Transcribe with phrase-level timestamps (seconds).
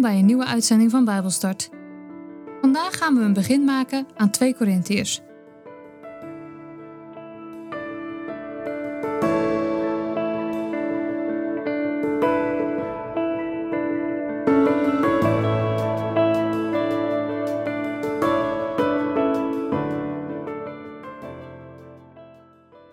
[0.00, 1.70] Bij een nieuwe uitzending van Bijbelstart.
[2.60, 5.20] Vandaag gaan we een begin maken aan 2 Korintiërs.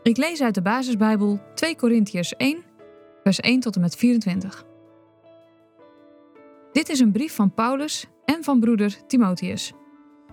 [0.04, 2.64] Ik lees uit de basisbijbel 2 Korintiërs 1,
[3.24, 4.66] vers 1 tot en met 24.
[6.78, 9.74] Dit is een brief van Paulus en van broeder Timotheus.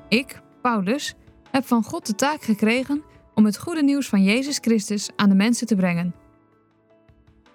[0.09, 1.15] Ik, Paulus,
[1.51, 3.03] heb van God de taak gekregen
[3.35, 6.15] om het goede nieuws van Jezus Christus aan de mensen te brengen.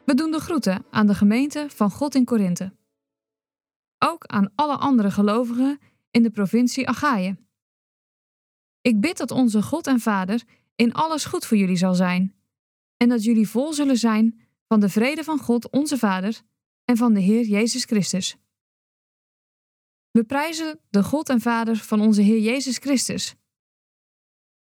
[0.05, 2.73] We doen de groeten aan de gemeente van God in Korinthe.
[3.97, 5.79] Ook aan alle andere gelovigen
[6.11, 7.37] in de provincie Achaïe.
[8.81, 10.43] Ik bid dat onze God en Vader
[10.75, 12.35] in alles goed voor jullie zal zijn
[12.97, 16.41] en dat jullie vol zullen zijn van de vrede van God onze Vader
[16.85, 18.37] en van de Heer Jezus Christus.
[20.11, 23.35] We prijzen de God en Vader van onze Heer Jezus Christus.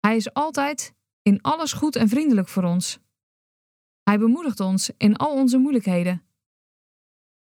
[0.00, 2.98] Hij is altijd in alles goed en vriendelijk voor ons.
[4.02, 6.22] Hij bemoedigt ons in al onze moeilijkheden.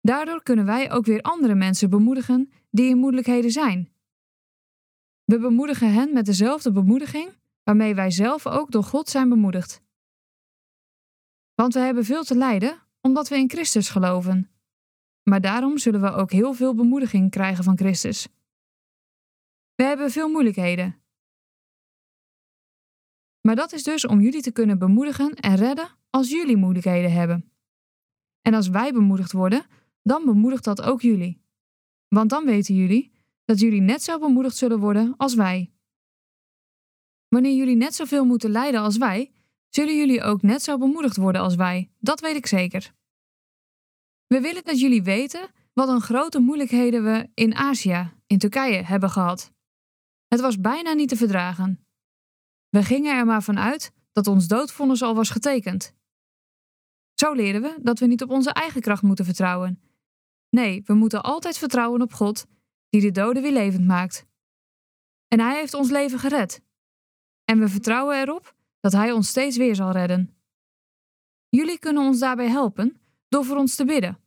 [0.02, 3.94] Daardoor kunnen wij ook weer andere mensen bemoedigen die in moeilijkheden zijn.
[5.23, 9.81] We bemoedigen hen met dezelfde bemoediging waarmee wij zelf ook door God zijn bemoedigd.
[11.55, 14.52] Want we hebben veel te lijden omdat we in Christus geloven.
[15.23, 18.27] Maar daarom zullen we ook heel veel bemoediging krijgen van Christus.
[19.75, 21.02] We hebben veel moeilijkheden.
[23.41, 27.51] Maar dat is dus om jullie te kunnen bemoedigen en redden als jullie moeilijkheden hebben.
[28.41, 29.66] En als wij bemoedigd worden,
[30.01, 31.41] dan bemoedigt dat ook jullie.
[32.07, 33.11] Want dan weten jullie
[33.45, 35.71] dat jullie net zo bemoedigd zullen worden als wij.
[37.27, 39.31] Wanneer jullie net zoveel moeten lijden als wij,
[39.69, 41.91] zullen jullie ook net zo bemoedigd worden als wij.
[42.00, 42.94] Dat weet ik zeker.
[44.33, 49.09] We willen dat jullie weten wat een grote moeilijkheden we in Azië, in Turkije, hebben
[49.09, 49.53] gehad.
[50.27, 51.85] Het was bijna niet te verdragen.
[52.69, 55.93] We gingen er maar vanuit dat ons doodvonnis al was getekend.
[57.13, 59.81] Zo leren we dat we niet op onze eigen kracht moeten vertrouwen.
[60.49, 62.45] Nee, we moeten altijd vertrouwen op God,
[62.89, 64.25] die de doden weer levend maakt.
[65.27, 66.61] En Hij heeft ons leven gered.
[67.45, 70.35] En we vertrouwen erop dat Hij ons steeds weer zal redden.
[71.49, 74.22] Jullie kunnen ons daarbij helpen door voor ons te bidden.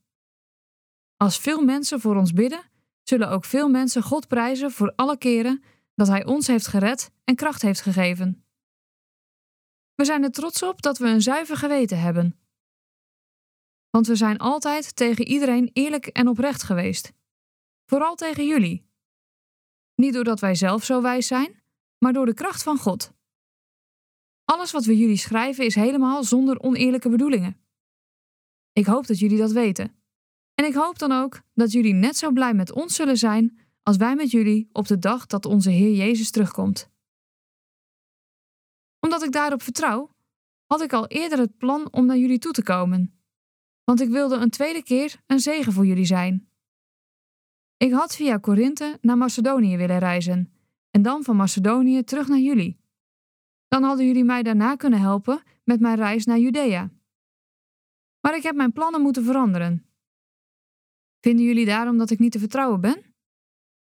[1.16, 2.71] Als veel mensen voor ons bidden,
[3.03, 5.62] zullen ook veel mensen God prijzen voor alle keren
[5.94, 8.44] dat Hij ons heeft gered en kracht heeft gegeven.
[9.94, 12.38] We zijn er trots op dat we een zuiver geweten hebben.
[13.91, 17.12] Want we zijn altijd tegen iedereen eerlijk en oprecht geweest.
[17.84, 18.87] Vooral tegen jullie.
[19.94, 21.62] Niet doordat wij zelf zo wijs zijn,
[21.98, 23.12] maar door de kracht van God.
[24.44, 27.60] Alles wat we jullie schrijven is helemaal zonder oneerlijke bedoelingen.
[28.72, 29.94] Ik hoop dat jullie dat weten.
[30.56, 33.97] En ik hoop dan ook dat jullie net zo blij met ons zullen zijn als
[33.97, 36.91] wij met jullie op de dag dat onze Heer Jezus terugkomt.
[39.00, 40.11] Omdat ik daarop vertrouw,
[40.66, 43.21] had ik al eerder het plan om naar jullie toe te komen.
[43.84, 46.49] Want ik wilde een tweede keer een zegen voor jullie zijn.
[47.77, 50.53] Ik had via Korinthe naar Macedonië willen reizen
[50.91, 52.81] en dan van Macedonië terug naar jullie.
[53.69, 56.91] Dan hadden jullie mij daarna kunnen helpen met mijn reis naar Judea.
[58.21, 59.86] Maar ik heb mijn plannen moeten veranderen.
[61.27, 63.15] Vinden jullie daarom dat ik niet te vertrouwen ben?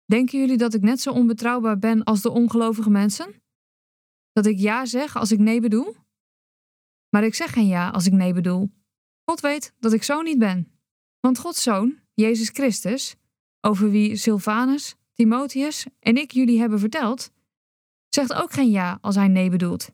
[0.05, 3.41] Denken jullie dat ik net zo onbetrouwbaar ben als de ongelovige mensen?
[4.31, 5.95] Dat ik ja zeg als ik nee bedoel?
[7.09, 8.69] Maar ik zeg geen ja als ik nee bedoel.
[9.23, 10.79] God weet dat ik zo niet ben.
[11.19, 13.15] Want Gods zoon, Jezus Christus,
[13.61, 17.31] over wie Silvanus, Timotheus en ik jullie hebben verteld,
[18.09, 19.89] zegt ook geen ja als hij nee bedoelt.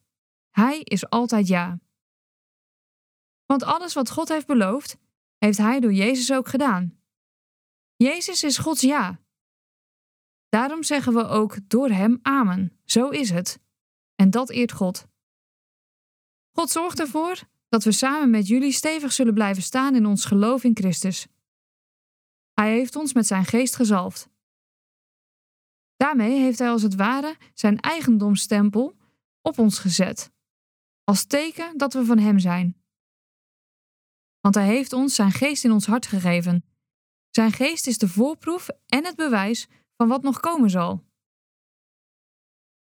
[0.49, 1.79] Hij is altijd ja.
[3.45, 4.97] Want alles wat God heeft beloofd,
[5.37, 7.01] heeft hij door Jezus ook gedaan.
[7.95, 9.21] Jezus is Gods ja.
[10.49, 12.79] Daarom zeggen we ook door hem amen.
[12.85, 13.59] Zo is het.
[14.15, 15.07] En dat eert God.
[16.51, 20.63] God zorgt ervoor dat we samen met jullie stevig zullen blijven staan in ons geloof
[20.63, 21.27] in Christus.
[22.53, 24.29] Hij heeft ons met zijn geest gezalfd.
[25.95, 28.95] Daarmee heeft hij als het ware zijn eigendomstempel
[29.41, 30.31] op ons gezet,
[31.03, 32.83] als teken dat we van hem zijn.
[34.39, 36.65] Want hij heeft ons zijn geest in ons hart gegeven.
[37.35, 41.03] Zijn geest is de voorproef en het bewijs van wat nog komen zal.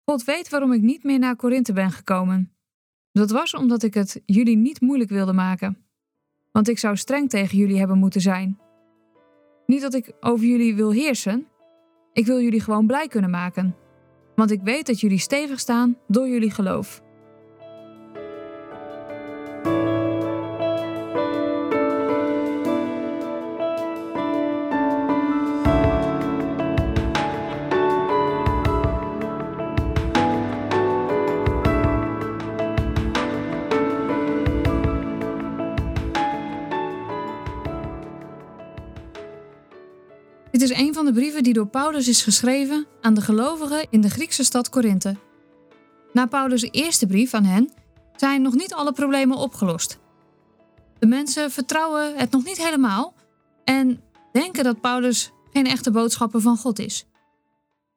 [0.04, 2.52] God weet waarom ik niet meer naar Korinthe ben gekomen.
[3.12, 5.86] Dat was omdat ik het jullie niet moeilijk wilde maken.
[6.52, 8.58] Want ik zou streng tegen jullie hebben moeten zijn.
[9.66, 11.46] Niet dat ik over jullie wil heersen,
[12.12, 13.76] ik wil jullie gewoon blij kunnen maken.
[14.34, 17.03] Want ik weet dat jullie stevig staan door jullie geloof.
[41.14, 45.16] Brieven die door Paulus is geschreven aan de gelovigen in de Griekse stad Korinthe.
[46.12, 47.72] Na Paulus' eerste brief aan hen
[48.16, 49.98] zijn nog niet alle problemen opgelost.
[50.98, 53.14] De mensen vertrouwen het nog niet helemaal
[53.64, 54.00] en
[54.32, 57.06] denken dat Paulus geen echte boodschapper van God is.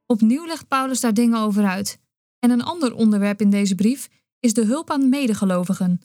[0.06, 2.00] Opnieuw legt Paulus daar dingen over uit.
[2.40, 4.10] En een ander onderwerp in deze brief
[4.40, 6.02] is de hulp aan medegelovigen.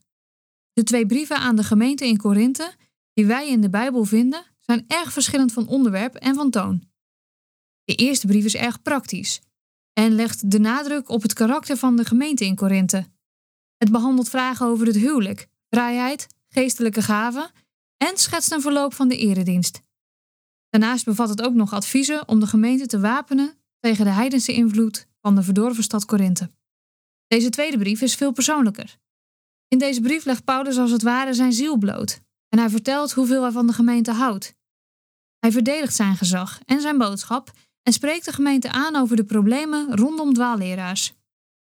[0.73, 2.73] De twee brieven aan de gemeente in Korinthe,
[3.15, 6.91] die wij in de Bijbel vinden, zijn erg verschillend van onderwerp en van toon.
[7.85, 9.41] De eerste brief is erg praktisch
[9.93, 13.07] en legt de nadruk op het karakter van de gemeente in Korinthe.
[13.77, 17.51] Het behandelt vragen over het huwelijk, vrijheid, geestelijke gaven
[17.97, 19.83] en schetst een verloop van de eredienst.
[20.69, 25.07] Daarnaast bevat het ook nog adviezen om de gemeente te wapenen tegen de heidense invloed
[25.21, 26.51] van de verdorven stad Korinthe.
[27.27, 28.99] Deze tweede brief is veel persoonlijker.
[29.69, 33.43] In deze brief legt Paulus als het ware zijn ziel bloot en hij vertelt hoeveel
[33.43, 34.55] hij van de gemeente houdt.
[35.39, 37.53] Hij verdedigt zijn gezag en zijn boodschap
[37.83, 41.13] en spreekt de gemeente aan over de problemen rondom dwaalleraars.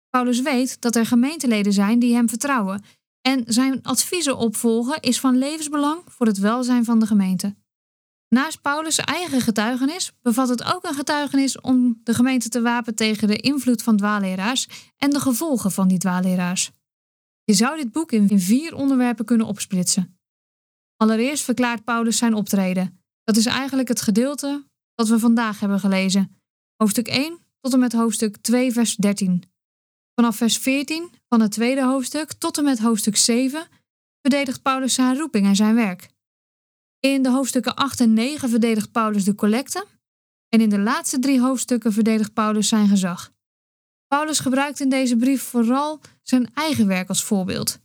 [0.10, 2.84] Paulus weet dat er gemeenteleden zijn die hem vertrouwen
[3.22, 7.56] en zijn adviezen opvolgen is van levensbelang voor het welzijn van de gemeente.
[8.30, 13.28] Naast Paulus' eigen getuigenis bevat het ook een getuigenis om de gemeente te wapen tegen
[13.28, 14.68] de invloed van dwaalleraars
[14.98, 16.72] en de gevolgen van die dwaalleraars.
[17.44, 20.20] Je zou dit boek in vier onderwerpen kunnen opsplitsen.
[20.98, 23.04] Allereerst verklaart Paulus zijn optreden.
[23.24, 24.66] Dat is eigenlijk het gedeelte
[24.96, 26.42] dat we vandaag hebben gelezen.
[26.76, 29.44] Hoofdstuk 1 tot en met hoofdstuk 2, vers 13.
[30.16, 33.68] Vanaf vers 14 van het tweede hoofdstuk tot en met hoofdstuk 7
[34.22, 36.10] verdedigt Paulus zijn roeping en zijn werk.
[37.00, 39.86] In de hoofdstukken 8 en 9 verdedigt Paulus de collecte
[40.50, 43.32] en in de laatste drie hoofdstukken verdedigt Paulus zijn gezag.
[44.08, 47.80] Paulus gebruikt in deze brief vooral zijn eigen werk als voorbeeld.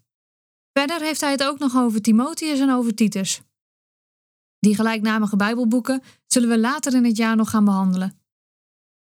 [0.73, 3.41] Verder heeft hij het ook nog over Timotheus en over Titus.
[4.59, 8.21] Die gelijknamige Bijbelboeken zullen we later in het jaar nog gaan behandelen.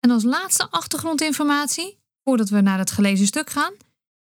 [0.01, 3.75] En als laatste achtergrondinformatie, voordat we naar het gelezen stuk gaan,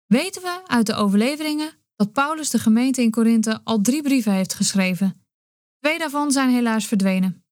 [0.06, 4.54] weten we uit de overleveringen dat Paulus de gemeente in Korinthe al drie brieven heeft
[4.54, 5.26] geschreven.
[5.78, 7.44] Twee daarvan zijn helaas verdwenen.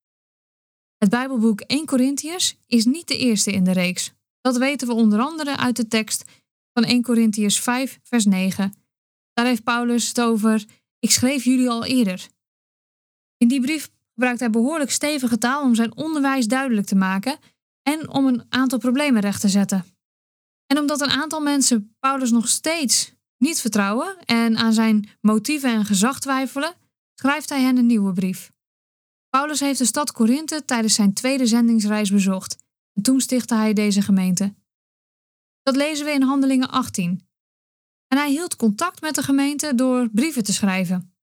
[0.96, 4.12] Het Bijbelboek 1 Corinthiërs is niet de eerste in de reeks.
[4.40, 6.24] Dat weten we onder andere uit de tekst
[6.72, 8.74] van 1 Corinthiërs 5, vers 9.
[9.32, 10.64] Daar heeft Paulus het over:
[10.98, 12.28] Ik schreef jullie al eerder.
[13.42, 17.38] In die brief gebruikt hij behoorlijk stevige taal om zijn onderwijs duidelijk te maken
[17.82, 19.84] en om een aantal problemen recht te zetten.
[20.66, 25.84] En omdat een aantal mensen Paulus nog steeds niet vertrouwen en aan zijn motieven en
[25.84, 26.74] gezag twijfelen,
[27.14, 28.52] schrijft hij hen een nieuwe brief.
[29.28, 32.56] Paulus heeft de stad Korinthe tijdens zijn tweede zendingsreis bezocht
[32.92, 34.54] en toen stichtte hij deze gemeente.
[35.62, 37.28] Dat lezen we in Handelingen 18.
[38.06, 41.14] En hij hield contact met de gemeente door brieven te schrijven.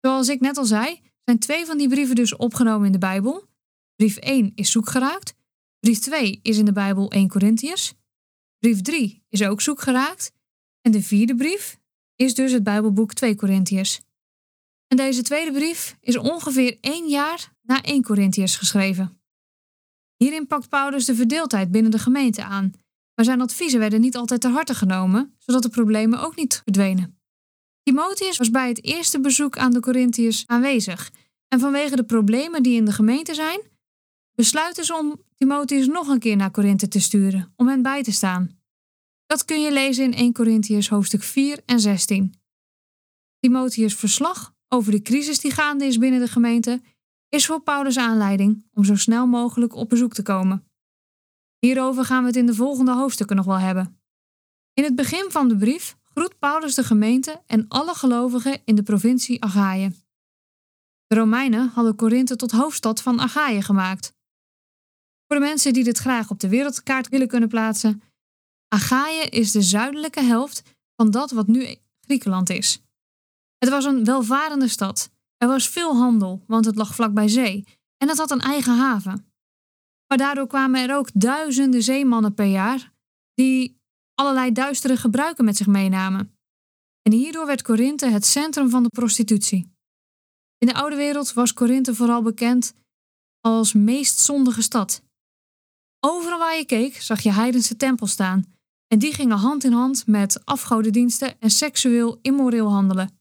[0.00, 3.48] Zoals ik net al zei, zijn twee van die brieven dus opgenomen in de Bijbel.
[3.96, 5.34] Brief 1 is zoekgeraakt.
[5.80, 7.94] Brief 2 is in de Bijbel 1 Corinthiërs.
[8.58, 10.32] Brief 3 is ook zoekgeraakt.
[10.80, 11.78] En de vierde brief
[12.16, 14.00] is dus het Bijbelboek 2 Corinthiërs.
[14.86, 19.20] En deze tweede brief is ongeveer één jaar na 1 Corinthiërs geschreven.
[20.16, 22.72] Hierin pakt Paulus de verdeeldheid binnen de gemeente aan,
[23.14, 27.13] maar zijn adviezen werden niet altijd ter harte genomen, zodat de problemen ook niet verdwenen.
[27.84, 31.12] Timotheus was bij het eerste bezoek aan de Corinthiërs aanwezig
[31.48, 33.60] en vanwege de problemen die in de gemeente zijn,
[34.34, 38.12] besluiten ze om Timotheus nog een keer naar Korinthe te sturen om hen bij te
[38.12, 38.58] staan.
[39.26, 42.34] Dat kun je lezen in 1 Corinthiërs hoofdstuk 4 en 16.
[43.40, 46.82] Timotheus' verslag over de crisis die gaande is binnen de gemeente,
[47.28, 50.66] is voor Paulus aanleiding om zo snel mogelijk op bezoek te komen.
[51.58, 54.00] Hierover gaan we het in de volgende hoofdstukken nog wel hebben.
[54.72, 58.82] In het begin van de brief groet Paulus de gemeente en alle gelovigen in de
[58.82, 59.90] provincie Achaïe.
[61.06, 64.14] De Romeinen hadden Korinthe tot hoofdstad van Achaïe gemaakt.
[65.26, 68.02] Voor de mensen die dit graag op de wereldkaart willen kunnen plaatsen,
[68.68, 70.62] Achaïe is de zuidelijke helft
[70.96, 72.82] van dat wat nu Griekenland is.
[73.58, 75.12] Het was een welvarende stad.
[75.36, 77.64] Er was veel handel, want het lag vlakbij zee
[77.98, 79.32] en het had een eigen haven.
[80.06, 82.92] Maar daardoor kwamen er ook duizenden zeemannen per jaar
[83.34, 83.82] die
[84.14, 86.36] allerlei duistere gebruiken met zich meenamen.
[87.02, 89.72] En hierdoor werd Korinthe het centrum van de prostitutie.
[90.58, 92.74] In de oude wereld was Korinthe vooral bekend
[93.40, 95.02] als meest zondige stad.
[96.00, 98.54] Overal waar je keek zag je heidense tempels staan
[98.86, 103.18] en die gingen hand in hand met afgodendiensten en seksueel immoreel handelen.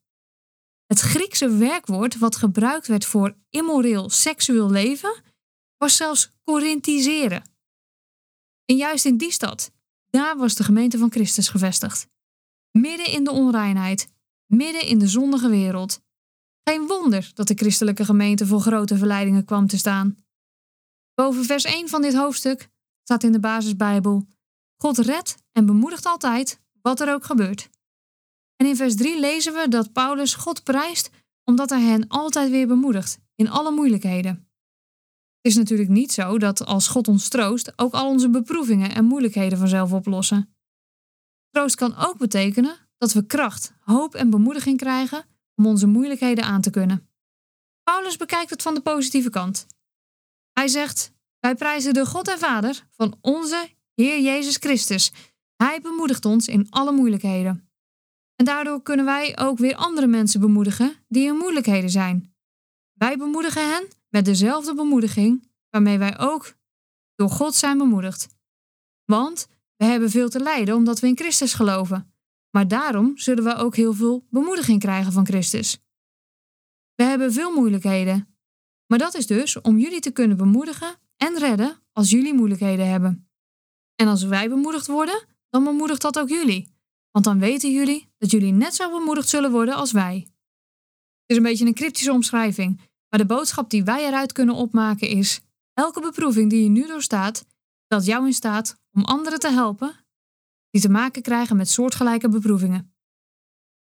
[0.85, 5.21] Het Griekse werkwoord wat gebruikt werd voor immoreel seksueel leven
[5.77, 7.43] was zelfs Corinthiseren.
[8.65, 9.71] En juist in die stad,
[10.17, 12.07] daar was de gemeente van Christus gevestigd.
[12.71, 14.07] Midden in de onreinheid,
[14.45, 16.01] midden in de zondige wereld.
[16.63, 20.17] Geen wonder dat de christelijke gemeente voor grote verleidingen kwam te staan.
[21.13, 22.69] Boven vers 1 van dit hoofdstuk
[23.03, 24.27] staat in de basisbijbel:
[24.77, 27.69] God redt en bemoedigt altijd, wat er ook gebeurt.
[28.55, 31.09] En in vers 3 lezen we dat Paulus God prijst
[31.43, 34.47] omdat hij hen altijd weer bemoedigt in alle moeilijkheden.
[35.43, 39.57] Is natuurlijk niet zo dat als God ons troost, ook al onze beproevingen en moeilijkheden
[39.57, 40.55] vanzelf oplossen.
[41.49, 46.61] Troost kan ook betekenen dat we kracht, hoop en bemoediging krijgen om onze moeilijkheden aan
[46.61, 47.09] te kunnen.
[47.83, 49.67] Paulus bekijkt het van de positieve kant.
[50.51, 55.11] Hij zegt: Wij prijzen de God en Vader van onze Heer Jezus Christus.
[55.55, 57.69] Hij bemoedigt ons in alle moeilijkheden.
[58.35, 62.35] En daardoor kunnen wij ook weer andere mensen bemoedigen die in moeilijkheden zijn.
[62.93, 66.55] Wij bemoedigen hen met dezelfde bemoediging waarmee wij ook
[67.15, 68.27] door God zijn bemoedigd.
[69.05, 72.13] Want we hebben veel te lijden omdat we in Christus geloven.
[72.49, 75.77] Maar daarom zullen we ook heel veel bemoediging krijgen van Christus.
[76.95, 78.37] We hebben veel moeilijkheden.
[78.87, 83.29] Maar dat is dus om jullie te kunnen bemoedigen en redden als jullie moeilijkheden hebben.
[83.95, 86.71] En als wij bemoedigd worden, dan bemoedigt dat ook jullie.
[87.11, 90.15] Want dan weten jullie dat jullie net zo bemoedigd zullen worden als wij.
[90.15, 92.81] Het is een beetje een cryptische omschrijving,
[93.13, 95.41] maar de boodschap die wij eruit kunnen opmaken is:
[95.73, 97.45] elke beproeving die je nu doorstaat,
[97.85, 100.05] stelt jou in staat om anderen te helpen
[100.69, 102.95] die te maken krijgen met soortgelijke beproevingen.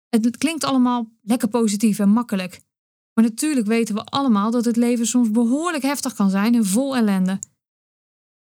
[0.09, 2.61] Het klinkt allemaal lekker positief en makkelijk,
[3.15, 6.97] maar natuurlijk weten we allemaal dat het leven soms behoorlijk heftig kan zijn en vol
[6.97, 7.39] ellende.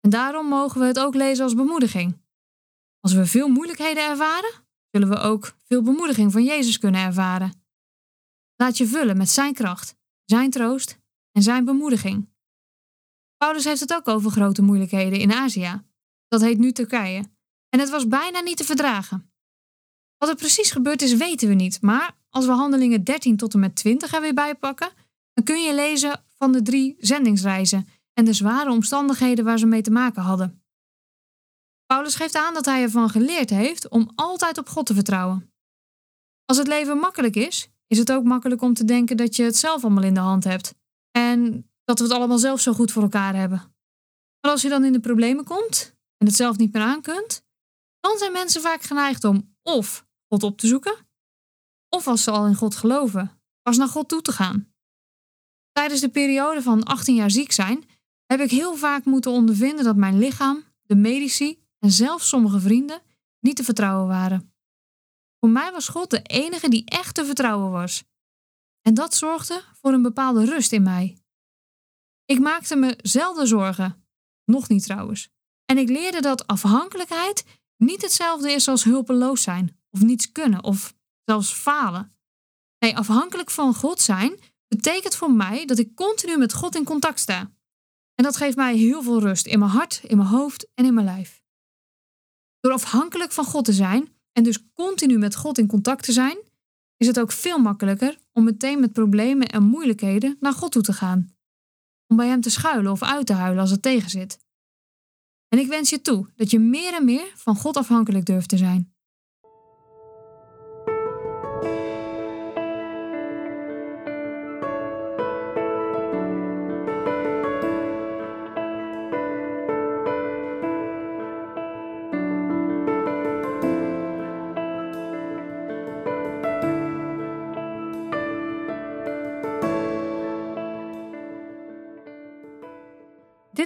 [0.00, 2.20] En daarom mogen we het ook lezen als bemoediging.
[3.00, 4.52] Als we veel moeilijkheden ervaren,
[4.90, 7.64] zullen we ook veel bemoediging van Jezus kunnen ervaren.
[8.56, 10.00] Laat je vullen met Zijn kracht,
[10.32, 10.98] Zijn troost
[11.32, 12.28] en Zijn bemoediging.
[13.36, 15.82] Paulus heeft het ook over grote moeilijkheden in Azië.
[16.28, 17.24] Dat heet nu Turkije.
[17.68, 19.32] En het was bijna niet te verdragen.
[20.16, 21.82] Wat er precies gebeurd is, weten we niet.
[21.82, 24.92] Maar als we handelingen 13 tot en met 20 er weer bij pakken,
[25.32, 29.82] dan kun je lezen van de drie zendingsreizen en de zware omstandigheden waar ze mee
[29.82, 30.64] te maken hadden.
[31.86, 35.52] Paulus geeft aan dat hij ervan geleerd heeft om altijd op God te vertrouwen.
[36.44, 39.56] Als het leven makkelijk is, is het ook makkelijk om te denken dat je het
[39.56, 40.74] zelf allemaal in de hand hebt
[41.10, 43.58] en dat we het allemaal zelf zo goed voor elkaar hebben.
[44.40, 47.44] Maar als je dan in de problemen komt en het zelf niet meer aan kunt,
[48.00, 50.96] dan zijn mensen vaak geneigd om of God op te zoeken,
[51.88, 54.74] of als ze al in God geloven, pas naar God toe te gaan.
[55.72, 57.84] Tijdens de periode van 18 jaar ziek zijn,
[58.26, 63.02] heb ik heel vaak moeten ondervinden dat mijn lichaam, de medici en zelfs sommige vrienden
[63.40, 64.51] niet te vertrouwen waren.
[65.42, 68.04] Voor mij was God de enige die echt te vertrouwen was.
[68.80, 71.18] En dat zorgde voor een bepaalde rust in mij.
[72.24, 74.06] Ik maakte me zelden zorgen,
[74.44, 75.28] nog niet trouwens.
[75.64, 77.44] En ik leerde dat afhankelijkheid
[77.76, 80.94] niet hetzelfde is als hulpeloos zijn, of niets kunnen, of
[81.24, 82.16] zelfs falen.
[82.78, 87.20] Nee, afhankelijk van God zijn betekent voor mij dat ik continu met God in contact
[87.20, 87.40] sta.
[88.14, 90.94] En dat geeft mij heel veel rust in mijn hart, in mijn hoofd en in
[90.94, 91.42] mijn lijf.
[92.60, 96.38] Door afhankelijk van God te zijn en dus continu met God in contact te zijn,
[96.96, 100.92] is het ook veel makkelijker om meteen met problemen en moeilijkheden naar God toe te
[100.92, 101.34] gaan.
[102.06, 104.38] Om bij Hem te schuilen of uit te huilen als het tegenzit.
[105.48, 108.56] En ik wens je toe dat je meer en meer van God afhankelijk durft te
[108.56, 108.91] zijn.